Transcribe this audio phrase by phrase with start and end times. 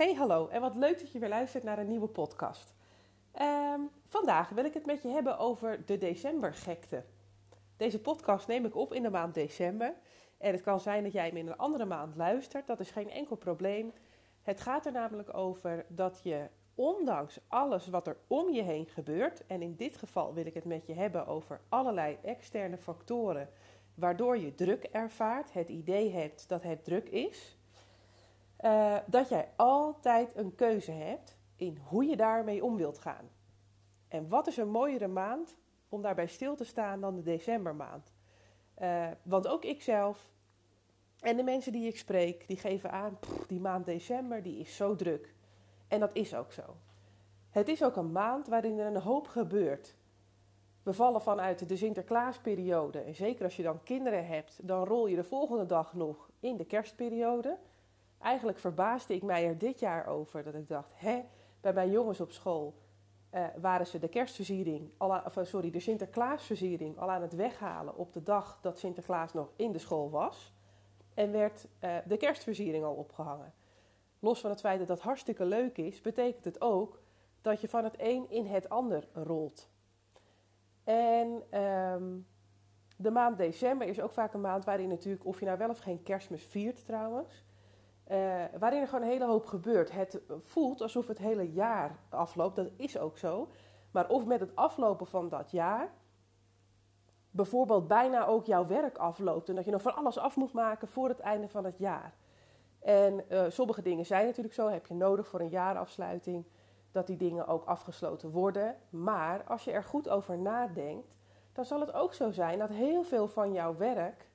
[0.00, 2.74] Hey, hallo en wat leuk dat je weer luistert naar een nieuwe podcast.
[3.32, 7.04] Ehm, vandaag wil ik het met je hebben over de decembergekte.
[7.76, 9.94] Deze podcast neem ik op in de maand december.
[10.38, 13.10] En het kan zijn dat jij hem in een andere maand luistert, dat is geen
[13.10, 13.92] enkel probleem.
[14.42, 19.46] Het gaat er namelijk over dat je, ondanks alles wat er om je heen gebeurt,
[19.46, 23.48] en in dit geval wil ik het met je hebben over allerlei externe factoren
[23.94, 27.58] waardoor je druk ervaart, het idee hebt dat het druk is
[28.64, 33.30] uh, dat jij altijd een keuze hebt in hoe je daarmee om wilt gaan.
[34.08, 35.56] En wat is een mooiere maand
[35.88, 38.12] om daarbij stil te staan dan de decembermaand?
[38.82, 40.30] Uh, want ook ikzelf
[41.20, 44.96] en de mensen die ik spreek, die geven aan, die maand december die is zo
[44.96, 45.34] druk.
[45.88, 46.76] En dat is ook zo.
[47.50, 49.96] Het is ook een maand waarin er een hoop gebeurt.
[50.82, 53.00] We vallen vanuit de Sinterklaasperiode.
[53.00, 56.56] En zeker als je dan kinderen hebt, dan rol je de volgende dag nog in
[56.56, 57.58] de kerstperiode.
[58.20, 61.24] Eigenlijk verbaasde ik mij er dit jaar over dat ik dacht: hè,
[61.60, 62.74] bij mijn jongens op school
[63.34, 68.12] uh, waren ze de kerstversiering, al of, sorry, de Sinterklaasversiering al aan het weghalen op
[68.12, 70.52] de dag dat Sinterklaas nog in de school was.
[71.14, 73.52] En werd uh, de kerstversiering al opgehangen.
[74.18, 77.02] Los van het feit dat dat hartstikke leuk is, betekent het ook
[77.40, 79.70] dat je van het een in het ander rolt.
[80.84, 82.26] En um,
[82.96, 85.78] de maand december is ook vaak een maand waarin natuurlijk, of je nou wel of
[85.78, 87.44] geen kerstmis viert trouwens,
[88.10, 89.92] uh, waarin er gewoon een hele hoop gebeurt.
[89.92, 93.48] Het voelt alsof het hele jaar afloopt, dat is ook zo.
[93.90, 95.92] Maar of met het aflopen van dat jaar
[97.30, 100.88] bijvoorbeeld bijna ook jouw werk afloopt en dat je nog van alles af moet maken
[100.88, 102.14] voor het einde van het jaar.
[102.80, 106.44] En uh, sommige dingen zijn natuurlijk zo, heb je nodig voor een jaarafsluiting,
[106.92, 108.76] dat die dingen ook afgesloten worden.
[108.90, 111.14] Maar als je er goed over nadenkt,
[111.52, 114.28] dan zal het ook zo zijn dat heel veel van jouw werk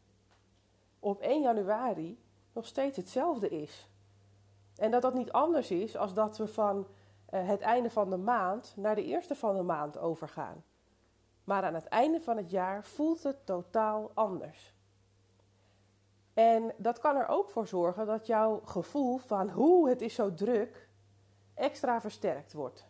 [0.99, 2.24] op 1 januari
[2.55, 3.89] nog steeds hetzelfde is.
[4.75, 6.77] En dat dat niet anders is als dat we van
[7.33, 10.63] uh, het einde van de maand naar de eerste van de maand overgaan.
[11.43, 14.73] Maar aan het einde van het jaar voelt het totaal anders.
[16.33, 20.33] En dat kan er ook voor zorgen dat jouw gevoel van hoe het is zo
[20.33, 20.89] druk
[21.53, 22.87] extra versterkt wordt.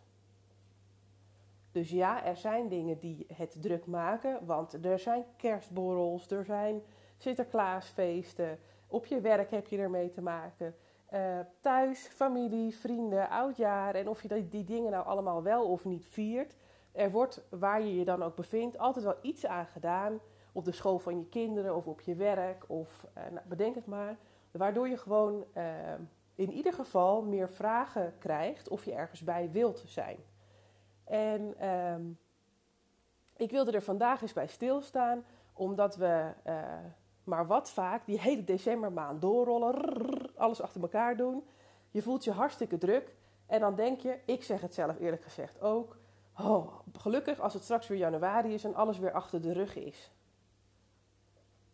[1.72, 6.82] Dus ja, er zijn dingen die het druk maken, want er zijn kerstborrels, er zijn
[7.16, 10.74] Sinterklaasfeesten, op je werk heb je ermee te maken.
[11.12, 15.84] Uh, thuis, familie, vrienden, oudjaar en of je die, die dingen nou allemaal wel of
[15.84, 16.56] niet viert.
[16.92, 20.20] Er wordt, waar je je dan ook bevindt, altijd wel iets aan gedaan.
[20.52, 23.86] Op de school van je kinderen of op je werk of uh, nou, bedenk het
[23.86, 24.16] maar.
[24.50, 25.64] Waardoor je gewoon uh,
[26.34, 30.18] in ieder geval meer vragen krijgt of je ergens bij wilt zijn.
[31.04, 31.94] En uh,
[33.36, 36.32] ik wilde er vandaag eens bij stilstaan, omdat we
[37.26, 39.74] maar wat vaak die hele decembermaand doorrollen,
[40.36, 41.44] alles achter elkaar doen.
[41.90, 43.14] Je voelt je hartstikke druk
[43.46, 45.96] en dan denk je, ik zeg het zelf eerlijk gezegd ook,
[46.38, 50.10] oh, gelukkig als het straks weer januari is en alles weer achter de rug is.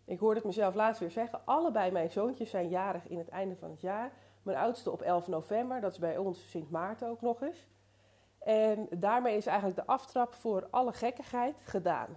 [0.05, 3.57] Ik hoorde het mezelf laatst weer zeggen, allebei mijn zoontjes zijn jarig in het einde
[3.57, 4.13] van het jaar.
[4.43, 7.67] Mijn oudste op 11 november, dat is bij ons Sint Maarten ook nog eens.
[8.39, 12.17] En daarmee is eigenlijk de aftrap voor alle gekkigheid gedaan.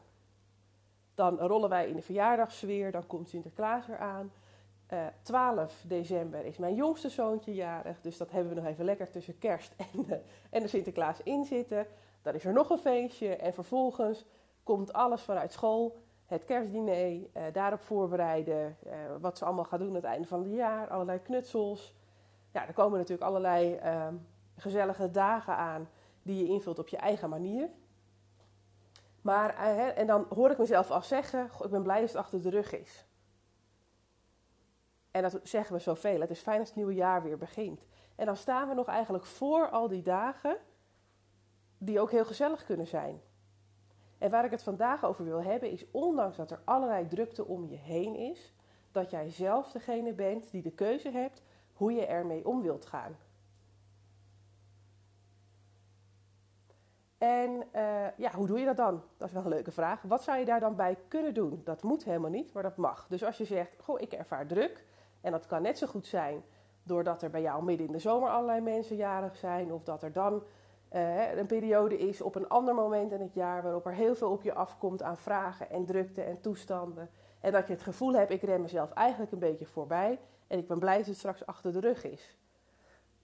[1.15, 4.31] Dan rollen wij in de verjaardagssfeer, dan komt Sinterklaas eraan.
[4.93, 8.85] Uh, eh, 12 december is mijn jongste zoontje jarig, dus dat hebben we nog even
[8.85, 11.87] lekker tussen kerst en de, en de Sinterklaas in zitten.
[12.21, 14.25] Dan is er nog een feestje en vervolgens
[14.63, 18.77] komt alles vanuit school, het kerstdiner, uh, daarop voorbereiden,
[19.19, 21.93] wat ze allemaal gaan doen aan het einde van het jaar, allerlei knutsels.
[22.51, 24.15] Ja, er komen natuurlijk allerlei ehm,
[24.55, 25.89] gezellige dagen aan
[26.21, 27.69] die je invult op je eigen manier.
[29.25, 32.41] Maar, eh, en dan hoor ik mezelf al zeggen, ik ben blij dat het achter
[32.41, 33.05] de rug is.
[35.11, 36.21] En dat zeggen we zoveel.
[36.21, 37.85] Het is fijn als het nieuwe jaar weer begint.
[38.15, 40.57] En dan staan we nog eigenlijk voor al die dagen
[41.77, 43.21] die ook heel gezellig kunnen zijn.
[44.17, 47.67] En waar ik het vandaag over wil hebben is, ondanks dat er allerlei drukte om
[47.67, 48.53] je heen is,
[48.91, 51.41] dat jij zelf degene bent die de keuze hebt
[51.73, 53.17] hoe je ermee om wilt gaan.
[57.17, 59.01] En uh, ja, hoe doe je dat dan?
[59.17, 60.01] Dat is wel een leuke vraag.
[60.01, 61.61] Wat zou je daar dan bij kunnen doen?
[61.63, 63.07] Dat moet helemaal niet, maar dat mag.
[63.09, 64.85] Dus als je zegt, goh, ik ervaar druk.
[65.21, 66.43] En dat kan net zo goed zijn
[66.83, 69.73] doordat er bij jou midden in de zomer allerlei mensen jarig zijn.
[69.73, 70.43] Of dat er dan
[70.91, 74.31] uh, een periode is op een ander moment in het jaar waarop er heel veel
[74.31, 77.09] op je afkomt aan vragen en drukte en toestanden.
[77.39, 80.19] En dat je het gevoel hebt, ik ren mezelf eigenlijk een beetje voorbij.
[80.47, 82.37] En ik ben blij dat het straks achter de rug is.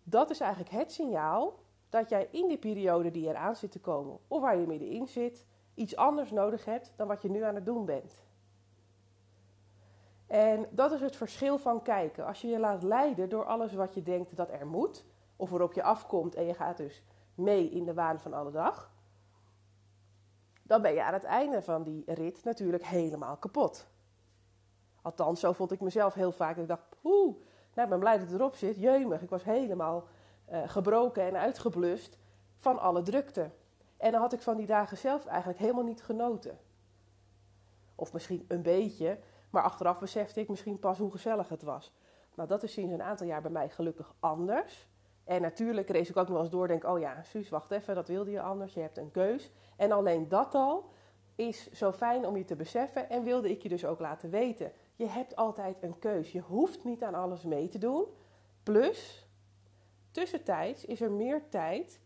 [0.04, 1.60] Dat is eigenlijk het signaal
[1.92, 5.46] dat jij in die periode die eraan zit te komen, of waar je middenin zit,
[5.74, 8.22] iets anders nodig hebt dan wat je nu aan het doen bent.
[10.28, 12.26] En dat is het verschil van kijken.
[12.26, 15.06] Als je je laat leiden door alles wat je denkt dat er moet,
[15.36, 17.04] of waarop je afkomt en je gaat dus
[17.36, 18.92] mee in de waan van alle dag,
[20.64, 23.88] dan ben je aan het einde van die rit natuurlijk helemaal kapot.
[25.02, 26.58] Althans, zo vond ik mezelf heel vaak.
[26.58, 27.36] Ik dacht, poeh,
[27.74, 28.76] nou, ik ben blij dat het erop zit.
[28.76, 30.08] Jeumig, ik was helemaal
[30.52, 32.18] gebroken en uitgeblust
[32.58, 33.50] van alle drukte.
[33.98, 36.60] En dan had ik van die dagen zelf eigenlijk helemaal niet genoten.
[37.96, 39.20] Of misschien een beetje,
[39.50, 41.94] maar achteraf besefte ik misschien pas hoe gezellig het was.
[42.36, 44.90] Nou, dat is sinds een aantal jaar bij mij gelukkig anders.
[45.24, 48.08] En natuurlijk rees ik ook nog eens door, denk, oh ja, Suus, wacht even, dat
[48.08, 49.52] wilde je anders, je hebt een keus.
[49.76, 50.90] En alleen dat al
[51.36, 54.72] is zo fijn om je te beseffen en wilde ik je dus ook laten weten.
[54.96, 56.32] Je hebt altijd een keus.
[56.32, 58.06] Je hoeft niet aan alles mee te doen.
[58.64, 59.21] Plus,
[60.12, 62.00] tussentijds is er meer tijd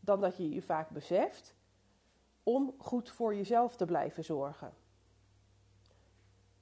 [0.00, 1.54] dan dat je je vaak beseft
[2.42, 4.72] om goed voor jezelf te blijven zorgen.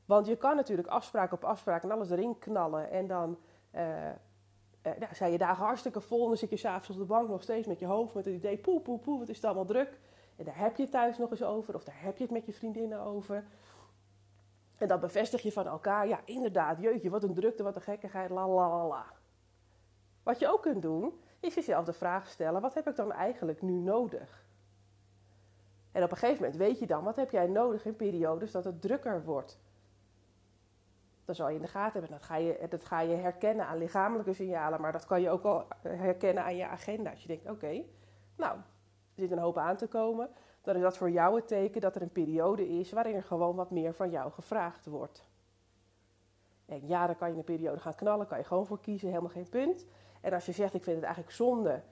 [0.05, 3.39] Want je kan natuurlijk afspraak op afspraak en alles erin knallen en dan
[3.75, 4.09] uh,
[4.87, 7.43] uh, zijn je dagen hartstikke vol en dan zit je s'avonds op de bank nog
[7.43, 10.01] steeds met je hoofd met het idee poe, poe, poe, wat is het allemaal druk.
[10.37, 12.47] En daar heb je het thuis nog eens over of daar heb je het met
[12.47, 13.45] je vriendinnen over.
[14.77, 18.31] En dan bevestig je van elkaar, ja inderdaad, jeetje, wat een drukte, wat een gekkigheid,
[18.31, 19.22] la la la la.
[20.23, 23.63] Wat je ook kunt doen, is jezelf de vraag stellen, wat heb ik dan eigenlijk
[23.63, 24.45] nu nodig?
[25.93, 28.65] En op een gegeven moment weet je dan, wat heb jij nodig in periodes dat
[28.65, 29.61] het drukker wordt?
[31.25, 32.19] Dan zal je in de gaten hebben.
[32.19, 35.45] Dat ga je, dat ga je herkennen aan lichamelijke signalen, maar dat kan je ook
[35.45, 37.11] al herkennen aan je agenda.
[37.11, 37.85] Als je denkt, oké,
[38.37, 38.63] nou, er
[39.15, 40.31] zit een hoop aan te komen,
[40.63, 43.57] dan is dat voor jou het teken dat er een periode is waarin er gewoon
[43.57, 45.31] wat meer van jou gevraagd wordt.
[46.67, 49.31] En ja, dan kan je een periode gaan knallen, kan je gewoon voor kiezen, helemaal
[49.31, 49.87] geen punt.
[50.23, 51.83] En als je zegt, ik vind het eigenlijk zonde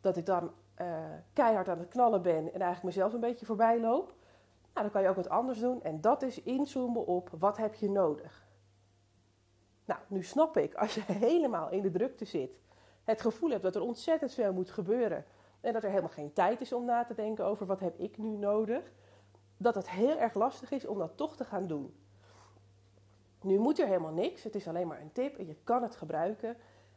[0.00, 0.86] dat ik dan uh,
[1.32, 4.14] keihard aan het knallen ben en eigenlijk mezelf een beetje voorbij loop,
[4.74, 5.82] nou, dan kan je ook wat anders doen.
[5.82, 8.46] En dat is inzoomen op wat heb je nodig.
[9.84, 12.58] Nou, nu snap ik, als je helemaal in de drukte zit,
[13.04, 15.24] het gevoel hebt dat er ontzettend veel moet gebeuren
[15.60, 18.18] en dat er helemaal geen tijd is om na te denken over wat heb ik
[18.18, 18.92] nu nodig,
[19.56, 21.94] dat het heel erg lastig is om dat toch te gaan doen.
[23.42, 25.96] Nu moet er helemaal niks, het is alleen maar een tip en je kan het
[25.96, 26.56] gebruiken.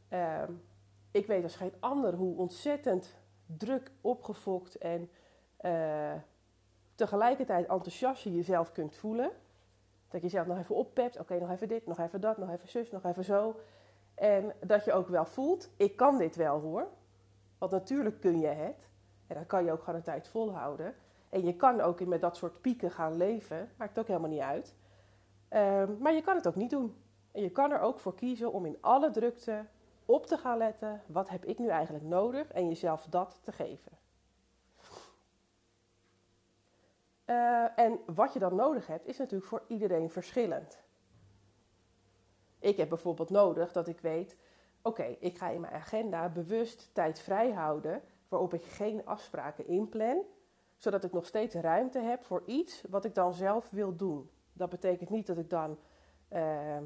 [0.10, 0.44] Uh,
[1.12, 3.16] ik weet als geen ander hoe ontzettend
[3.46, 5.10] druk, opgefokt en
[5.62, 6.14] uh,
[6.96, 9.32] tegelijkertijd enthousiast je jezelf kunt voelen.
[10.08, 11.20] Dat je jezelf nog even oppept.
[11.20, 13.56] Oké, nog even dit, nog even dat, nog even zus, nog even zo.
[14.16, 16.88] En dat je ook wel voelt, ik kan dit wel hoor.
[17.58, 18.90] Want natuurlijk kun je het.
[19.28, 20.96] En dan kan je ook gewoon een tijd volhouden.
[21.30, 23.70] En je kan ook met dat soort pieken gaan leven.
[23.78, 24.76] Maakt ook helemaal niet uit.
[25.50, 26.96] Um, maar je kan het ook niet doen.
[27.32, 29.66] En je kan er ook voor kiezen om in alle drukte
[30.06, 31.02] op te gaan letten.
[31.06, 32.52] Wat heb ik nu eigenlijk nodig?
[32.52, 33.92] En jezelf dat te geven.
[37.26, 40.80] Uh, en wat je dan nodig hebt, is natuurlijk voor iedereen verschillend.
[42.60, 44.38] Ik heb bijvoorbeeld nodig dat ik weet:
[44.82, 50.24] oké, ik ga in mijn agenda bewust tijd vrij houden waarop ik geen afspraken inplan,
[50.78, 54.30] zodat ik nog steeds ruimte heb voor iets wat ik dan zelf wil doen.
[54.54, 55.78] Dat betekent niet dat ik dan
[56.34, 56.78] uh,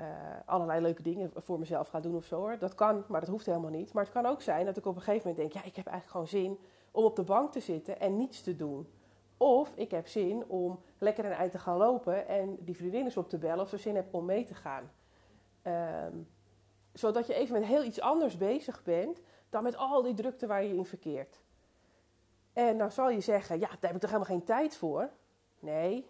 [0.00, 0.06] uh,
[0.44, 2.58] allerlei leuke dingen voor mezelf ga doen of zo hoor.
[2.58, 3.92] Dat kan, maar dat hoeft helemaal niet.
[3.92, 5.86] Maar het kan ook zijn dat ik op een gegeven moment denk: ja, ik heb
[5.86, 6.58] eigenlijk gewoon zin
[6.90, 8.88] om op de bank te zitten en niets te doen.
[9.36, 13.28] Of ik heb zin om lekker een eind te gaan lopen en die vriendinnen op
[13.28, 14.90] te bellen of ze zin heb om mee te gaan.
[15.62, 16.28] Um,
[16.92, 19.20] zodat je even met heel iets anders bezig bent
[19.50, 21.40] dan met al die drukte waar je in verkeert.
[22.52, 25.10] En dan zal je zeggen, ja, daar heb ik toch helemaal geen tijd voor?
[25.58, 26.08] Nee,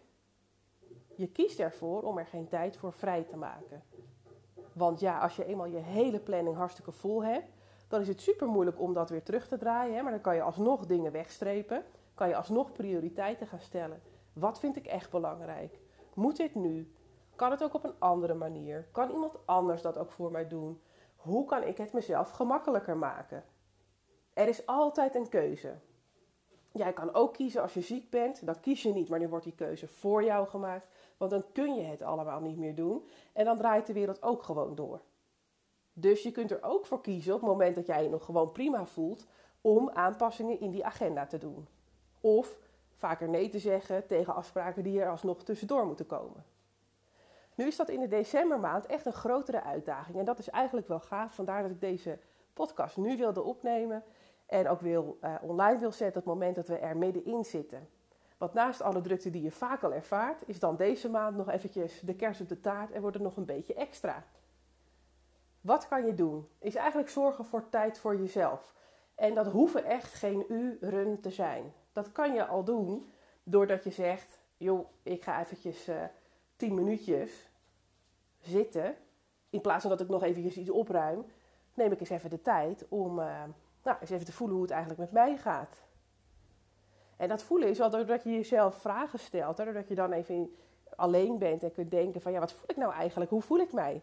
[1.16, 3.82] je kiest ervoor om er geen tijd voor vrij te maken.
[4.72, 7.48] Want ja, als je eenmaal je hele planning hartstikke vol hebt,
[7.88, 9.96] dan is het super moeilijk om dat weer terug te draaien.
[9.96, 10.02] Hè?
[10.02, 11.84] Maar dan kan je alsnog dingen wegstrepen.
[12.14, 14.02] Kan je alsnog prioriteiten gaan stellen.
[14.32, 15.78] Wat vind ik echt belangrijk?
[16.14, 16.92] Moet dit nu?
[17.36, 18.88] Kan het ook op een andere manier?
[18.92, 20.80] Kan iemand anders dat ook voor mij doen?
[21.16, 23.44] Hoe kan ik het mezelf gemakkelijker maken?
[24.32, 25.74] Er is altijd een keuze.
[26.76, 29.44] Jij kan ook kiezen als je ziek bent, dan kies je niet, maar nu wordt
[29.44, 30.86] die keuze voor jou gemaakt.
[31.16, 33.08] Want dan kun je het allemaal niet meer doen.
[33.32, 35.00] En dan draait de wereld ook gewoon door.
[35.92, 38.52] Dus je kunt er ook voor kiezen op het moment dat jij je nog gewoon
[38.52, 39.26] prima voelt
[39.60, 41.66] om aanpassingen in die agenda te doen.
[42.20, 42.58] Of
[42.94, 46.44] vaker nee te zeggen tegen afspraken die er alsnog tussendoor moeten komen.
[47.54, 51.00] Nu is dat in de decembermaand echt een grotere uitdaging en dat is eigenlijk wel
[51.00, 51.34] gaaf.
[51.34, 52.18] Vandaar dat ik deze
[52.52, 54.02] podcast nu wilde opnemen
[54.46, 57.88] en ook wil, uh, online wil zetten het moment dat we er middenin zitten.
[58.38, 62.00] Want naast alle drukte die je vaak al ervaart, is dan deze maand nog eventjes
[62.00, 64.24] de kers op de taart en wordt het nog een beetje extra.
[65.60, 66.48] Wat kan je doen?
[66.58, 68.74] Is eigenlijk zorgen voor tijd voor jezelf.
[69.14, 71.72] En dat hoeven echt geen uren te zijn.
[71.92, 76.02] Dat kan je al doen doordat je zegt: joh, ik ga eventjes uh,
[76.56, 77.50] 10 minuutjes
[78.40, 78.96] zitten.
[79.50, 81.24] In plaats van dat ik nog eventjes iets opruim.
[81.74, 83.42] neem ik eens even de tijd om uh,
[83.84, 85.82] nou, eens even te voelen hoe het eigenlijk met mij gaat.
[87.16, 90.56] En dat voelen is al doordat je jezelf vragen stelt, doordat je dan even
[90.96, 93.30] alleen bent en kunt denken van ja, wat voel ik nou eigenlijk?
[93.30, 94.02] Hoe voel ik mij?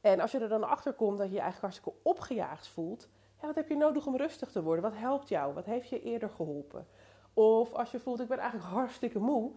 [0.00, 3.08] En als je er dan achter komt dat je je eigenlijk hartstikke opgejaagd voelt,
[3.40, 4.82] ja, wat heb je nodig om rustig te worden?
[4.82, 5.54] Wat helpt jou?
[5.54, 6.86] Wat heeft je eerder geholpen?
[7.34, 9.50] Of als je voelt, ik ben eigenlijk hartstikke moe,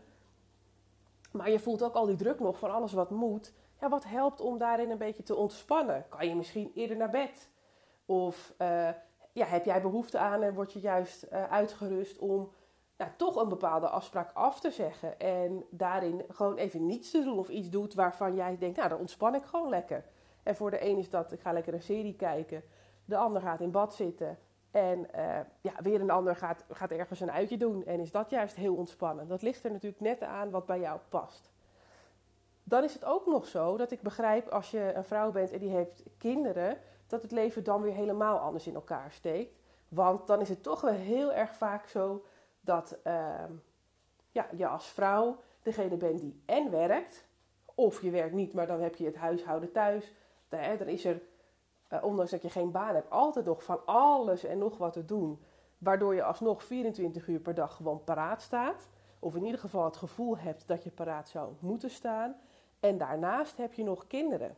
[1.32, 3.54] maar je voelt ook al die druk nog van alles wat moet.
[3.82, 6.06] Ja, wat helpt om daarin een beetje te ontspannen?
[6.10, 7.50] Kan je misschien eerder naar bed?
[8.06, 8.90] Of uh,
[9.34, 12.52] ja, heb jij behoefte aan en word je juist uh, uitgerust om
[12.98, 15.20] ja, toch een bepaalde afspraak af te zeggen.
[15.20, 19.00] En daarin gewoon even niets te doen of iets doet waarvan jij denkt, nou dan
[19.00, 20.06] ontspan ik gewoon lekker.
[20.44, 22.64] En voor de een is dat, ik ga lekker een serie kijken.
[23.06, 24.38] De ander gaat in bad zitten.
[24.72, 27.86] En uh, ja, weer een ander gaat, gaat ergens een uitje doen.
[27.86, 29.28] En is dat juist heel ontspannen.
[29.28, 31.52] Dat ligt er natuurlijk net aan wat bij jou past.
[32.64, 35.60] Dan is het ook nog zo dat ik begrijp als je een vrouw bent en
[35.60, 39.62] die heeft kinderen, dat het leven dan weer helemaal anders in elkaar steekt.
[39.88, 42.26] Want dan is het toch wel heel erg vaak zo
[42.62, 43.44] dat uh,
[44.32, 47.26] ja, je als vrouw degene bent die en werkt,
[47.76, 50.14] of je werkt niet, maar dan heb je het huishouden thuis.
[50.50, 51.22] Dan is er,
[51.90, 55.06] uh, ondanks dat je geen baan hebt, altijd nog van alles en nog wat te
[55.06, 55.44] doen.
[55.78, 58.88] Waardoor je alsnog 24 uur per dag gewoon paraat staat.
[59.20, 62.36] Of in ieder geval het gevoel hebt dat je paraat zou moeten staan.
[62.80, 64.58] En daarnaast heb je nog kinderen.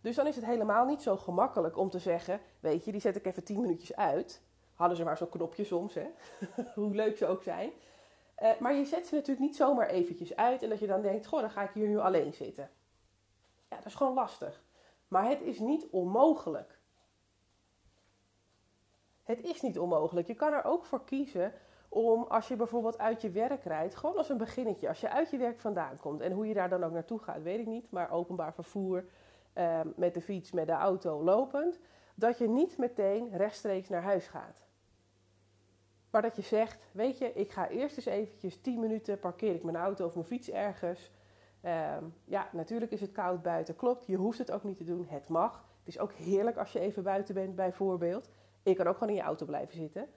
[0.00, 3.16] Dus dan is het helemaal niet zo gemakkelijk om te zeggen: Weet je, die zet
[3.16, 4.42] ik even 10 minuutjes uit.
[4.74, 6.06] Hadden ze maar zo'n knopje soms, hè?
[6.74, 7.70] hoe leuk ze ook zijn.
[8.42, 11.26] Uh, maar je zet ze natuurlijk niet zomaar eventjes uit en dat je dan denkt:
[11.26, 12.70] Goh, dan ga ik hier nu alleen zitten.
[13.68, 14.62] Ja, dat is gewoon lastig.
[15.08, 16.78] Maar het is niet onmogelijk.
[19.22, 20.26] Het is niet onmogelijk.
[20.26, 21.52] Je kan er ook voor kiezen
[21.88, 25.30] om als je bijvoorbeeld uit je werk rijdt, gewoon als een beginnetje, als je uit
[25.30, 27.90] je werk vandaan komt en hoe je daar dan ook naartoe gaat, weet ik niet,
[27.90, 29.04] maar openbaar vervoer,
[29.52, 31.78] eh, met de fiets, met de auto, lopend,
[32.14, 34.62] dat je niet meteen rechtstreeks naar huis gaat.
[36.10, 39.62] Maar dat je zegt, weet je, ik ga eerst eens eventjes 10 minuten, parkeer ik
[39.62, 41.10] mijn auto of mijn fiets ergens.
[41.60, 44.06] Ehm, ja, natuurlijk is het koud buiten, klopt.
[44.06, 45.64] Je hoeft het ook niet te doen, het mag.
[45.78, 48.28] Het is ook heerlijk als je even buiten bent, bijvoorbeeld.
[48.62, 50.08] Je kan ook gewoon in je auto blijven zitten.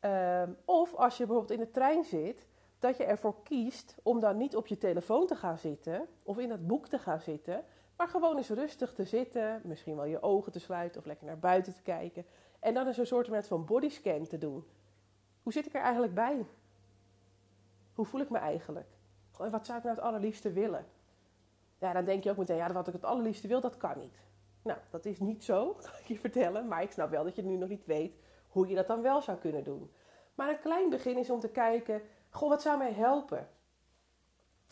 [0.00, 2.46] Ehm, of als je bijvoorbeeld in de trein zit,
[2.78, 6.50] dat je ervoor kiest om dan niet op je telefoon te gaan zitten of in
[6.50, 7.64] het boek te gaan zitten,
[7.98, 11.38] maar gewoon eens rustig te zitten, misschien wel je ogen te sluiten of lekker naar
[11.38, 12.24] buiten te kijken.
[12.60, 14.64] En dan eens een soort van bodyscan te doen.
[15.42, 16.46] Hoe zit ik er eigenlijk bij?
[17.94, 18.86] Hoe voel ik me eigenlijk?
[19.38, 20.86] En wat zou ik nou het allerliefste willen?
[21.78, 24.18] Ja, dan denk je ook meteen, ja, wat ik het allerliefste wil, dat kan niet.
[24.62, 26.68] Nou, dat is niet zo, kan ik je vertellen.
[26.68, 28.16] Maar ik snap wel dat je nu nog niet weet
[28.48, 29.92] hoe je dat dan wel zou kunnen doen.
[30.34, 33.48] Maar een klein begin is om te kijken, goh, wat zou mij helpen?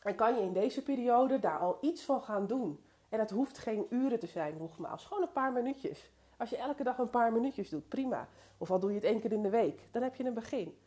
[0.02, 2.85] En kan je in deze periode daar al iets van gaan doen?
[3.08, 5.04] En het hoeft geen uren te zijn, nogmaals.
[5.04, 6.10] Gewoon een paar minuutjes.
[6.36, 8.28] Als je elke dag een paar minuutjes doet, prima.
[8.58, 10.78] Of al doe je het één keer in de week, dan heb je een begin.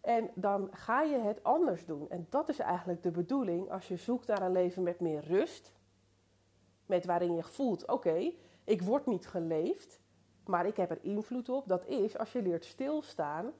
[0.00, 2.10] En dan ga je het anders doen.
[2.10, 5.72] En dat is eigenlijk de bedoeling als je zoekt naar een leven met meer rust.
[6.86, 8.32] Met waarin je voelt, oké,
[8.64, 10.00] ik word niet geleefd,
[10.44, 11.68] maar ik heb er invloed op.
[11.68, 13.52] Dat is als je leert stilstaan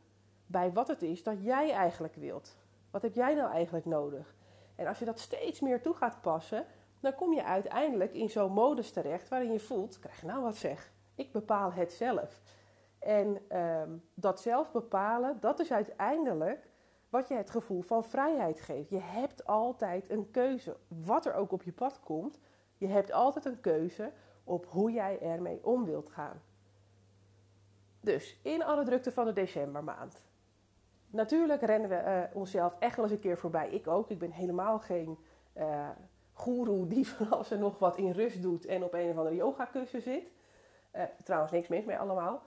[0.47, 2.57] bij wat het is dat jij eigenlijk wilt.
[2.91, 4.35] Wat heb jij nou eigenlijk nodig?
[4.75, 6.67] En als je dat steeds meer toe gaat passen,
[7.00, 10.93] dan kom je uiteindelijk in zo'n modus terecht waarin je voelt, krijg nou wat zeg,
[11.14, 12.40] ik bepaal het zelf.
[12.99, 16.69] En ehm, dat zelf bepalen, dat is uiteindelijk
[17.09, 18.90] wat je het gevoel van vrijheid geeft.
[18.90, 22.38] Je hebt altijd een keuze, wat er ook op je pad komt.
[22.76, 24.12] Je hebt altijd een keuze
[24.45, 26.43] op hoe jij ermee om wilt gaan.
[28.00, 30.26] Dus in alle drukte van de decembermaand.
[31.11, 33.71] Natuurlijk rennen we uh, onszelf echt wel eens een keer voorbij.
[33.71, 34.11] Ik ook.
[34.11, 35.19] Ik ben helemaal geen
[35.57, 35.88] uh,
[36.38, 40.02] goeroe die van alles nog wat in rust doet en op een of andere yogakussen
[40.02, 40.30] zit.
[40.95, 42.42] Uh, trouwens, niks mis mee allemaal.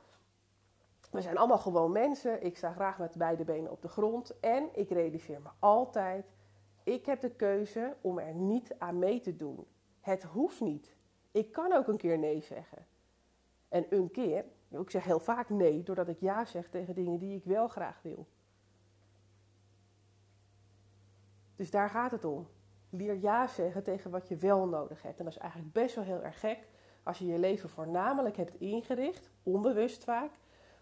[1.11, 2.43] We zijn allemaal gewoon mensen.
[2.43, 4.39] Ik sta graag met beide benen op de grond.
[4.39, 6.25] En ik realiseer me altijd:
[6.83, 9.65] ik heb de keuze om er niet aan mee te doen.
[9.99, 10.95] Het hoeft niet.
[11.31, 12.85] Ik kan ook een keer nee zeggen.
[13.69, 17.37] En een keer, ik zeg heel vaak nee, doordat ik ja zeg tegen dingen die
[17.37, 18.27] ik wel graag wil.
[21.55, 22.47] Dus daar gaat het om.
[22.91, 25.19] Leer ja zeggen tegen wat je wel nodig hebt.
[25.19, 26.67] En dat is eigenlijk best wel heel erg gek
[27.03, 30.31] als je je leven voornamelijk hebt ingericht, onbewust vaak,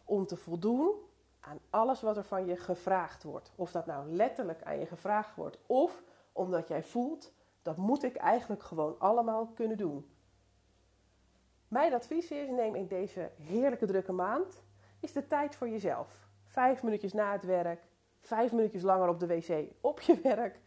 [0.06, 0.92] om te voldoen
[1.40, 3.52] aan alles wat er van je gevraagd wordt.
[3.56, 8.16] Of dat nou letterlijk aan je gevraagd wordt, of omdat jij voelt, dat moet ik
[8.16, 10.10] eigenlijk gewoon allemaal kunnen doen.
[11.68, 14.64] Mijn advies is, neem in deze heerlijke drukke maand,
[15.00, 16.28] is de tijd voor jezelf.
[16.46, 17.82] Vijf minuutjes na het werk,
[18.20, 20.60] vijf minuutjes langer op de wc op je werk,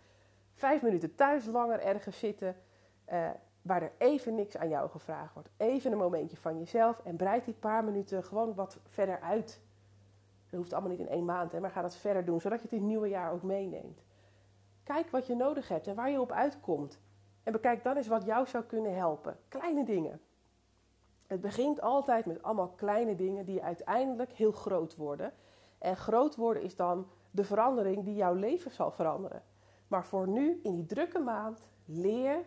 [0.55, 2.57] vijf minuten thuis langer ergens zitten.
[3.13, 3.31] Uh,
[3.63, 5.49] waar er even niks aan jou gevraagd wordt.
[5.57, 9.61] Even een momentje van jezelf en breid die paar minuten gewoon wat verder uit.
[10.51, 12.65] Dat hoeft allemaal niet in één maand, hè, maar ga dat verder doen, zodat je
[12.65, 14.03] het in het nieuwe jaar ook meeneemt.
[14.83, 17.01] Kijk wat je nodig hebt en waar je op uitkomt.
[17.43, 19.39] En bekijk dan eens wat jou zou kunnen helpen.
[19.49, 20.21] Kleine dingen.
[21.27, 25.33] Het begint altijd met allemaal kleine dingen die uiteindelijk heel groot worden.
[25.79, 29.43] En groot worden is dan de verandering die jouw leven zal veranderen.
[29.93, 32.45] Maar voor nu, in die drukke maand, leer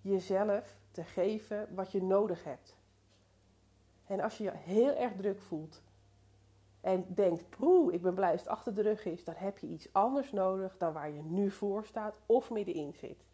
[0.00, 2.76] jezelf te geven wat je nodig hebt.
[4.04, 5.82] En als je je heel erg druk voelt
[6.80, 9.66] en denkt, poeh, ik ben blij dat het achter de rug is, dan heb je
[9.66, 13.24] iets anders nodig dan waar je nu voor staat of middenin zit.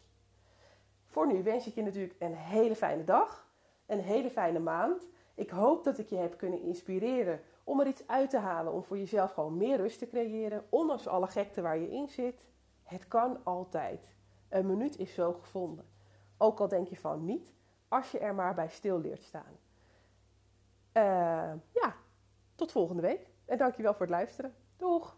[1.05, 3.47] Voor nu wens ik je natuurlijk een hele fijne dag,
[3.85, 5.07] een hele fijne maand.
[5.35, 8.83] Ik hoop dat ik je heb kunnen inspireren om er iets uit te halen, om
[8.83, 12.51] voor jezelf gewoon meer rust te creëren, ondanks alle gekte waar je in zit.
[12.83, 14.15] Het kan altijd.
[14.49, 15.85] Een minuut is zo gevonden.
[16.37, 17.53] Ook al denk je van niet,
[17.87, 19.57] als je er maar bij stil leert staan.
[20.93, 21.95] Uh, ja,
[22.55, 23.29] tot volgende week.
[23.45, 24.55] En dankjewel voor het luisteren.
[24.77, 25.15] Doeg!